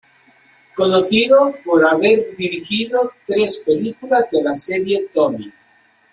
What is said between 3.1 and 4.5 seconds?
tres películas de